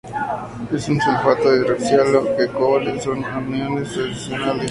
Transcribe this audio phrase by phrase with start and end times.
[0.71, 4.59] Es un sulfato hidroxilado de cobre, sin aniones adicionales.